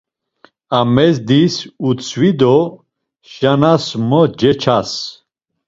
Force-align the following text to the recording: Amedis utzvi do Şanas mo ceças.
Amedis 0.77 1.55
utzvi 1.89 2.29
do 2.39 2.55
Şanas 3.33 3.85
mo 4.09 4.21
ceças. 4.39 4.91